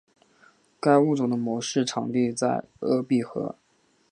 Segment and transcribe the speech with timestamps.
[0.79, 3.55] 该物种的模式产地在鄂毕河。